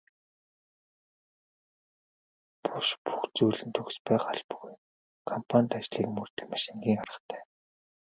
Буш 2.63 2.87
бүх 3.03 3.21
зүйл 3.35 3.59
нь 3.67 3.73
төгс 3.75 3.97
байх 4.07 4.23
албагүй 4.33 4.73
компанит 5.29 5.71
ажлыг 5.79 6.07
мөрдөх 6.15 6.45
маш 6.49 6.63
энгийн 6.73 7.01
аргатай. 7.03 7.41